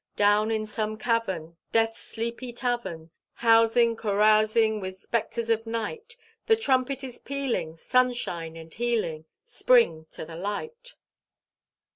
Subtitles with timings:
[0.15, 6.17] Down in some cavern, Death's sleepy tavern, Housing, carousing with spectres of night?
[6.47, 10.95] The trumpet is pealing Sunshine and healing Spring to the light.